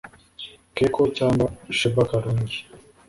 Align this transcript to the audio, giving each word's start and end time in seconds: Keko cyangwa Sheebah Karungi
Keko 0.75 1.01
cyangwa 1.17 1.47
Sheebah 1.77 2.07
Karungi 2.09 2.57